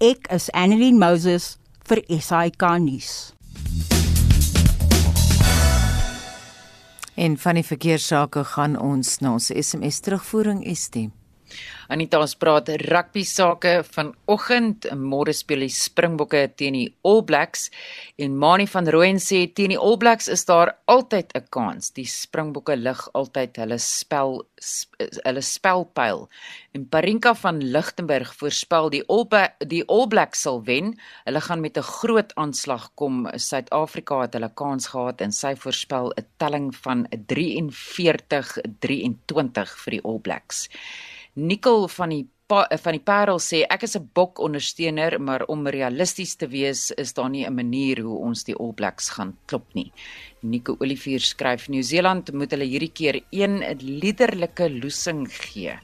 [0.00, 3.34] Ek is Annelien Moses vir SAK nuus.
[7.20, 11.19] En van die verkeersake gaan ons na ons SMS terugvoering ST.
[11.90, 14.86] Anita ons praat rugby sake vanoggend.
[14.94, 17.66] Môre speel die Springbokke teen die All Blacks
[18.16, 21.90] en Mani van Rooyen sê teen die All Blacks is daar altyd 'n kans.
[21.90, 24.46] Die Springbokke lig altyd hulle spel
[25.24, 26.28] hulle spelpyl.
[26.72, 29.28] En Parinka van Lichtenburg voorspel die All
[29.66, 30.98] die All Blacks sal wen.
[31.24, 33.28] Hulle gaan met 'n groot aanslag kom.
[33.34, 40.18] Suid-Afrika het hulle kans gehad en sy voorspel 'n telling van 43-23 vir die All
[40.18, 40.68] Blacks.
[41.40, 46.34] Nicole van die van die Parel sê ek is 'n bok ondersteuner, maar om realisties
[46.34, 49.92] te wees is daar nie 'n manier hoe ons die All Blacks gaan klop nie.
[50.42, 55.78] Nico Olivier skryf Nieu-Seeland moet hulle hierdie keer een liderlike loosing gee.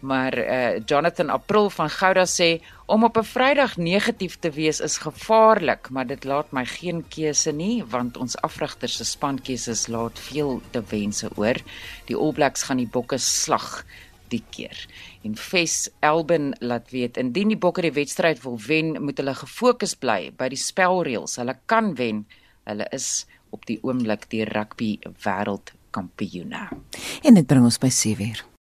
[0.00, 4.98] Maar uh, Jonathan April van Gouda sê om op 'n Vrydag negatief te wees is
[4.98, 10.60] gevaarlik, maar dit laat my geen keuse nie want ons afrigters se spankeuses laat veel
[10.70, 11.56] te wense oor.
[12.06, 13.84] Die All Blacks gaan die bokke slag
[14.34, 14.76] die keer.
[15.26, 19.96] En Fes Elben laat weet indien die Bokke die wedstryd wil wen, moet hulle gefokus
[19.98, 21.38] bly by die spelreëls.
[21.40, 22.24] Hulle kan wen.
[22.68, 26.66] Hulle is op die oomblik die rugby wêreldkampioene.
[27.22, 28.53] En dit bring ons by 7:00.